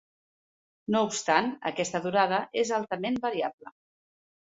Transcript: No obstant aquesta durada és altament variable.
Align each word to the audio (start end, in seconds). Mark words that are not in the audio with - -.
No 0.95 1.01
obstant 1.09 1.51
aquesta 1.73 2.03
durada 2.07 2.43
és 2.65 2.75
altament 2.81 3.25
variable. 3.31 3.79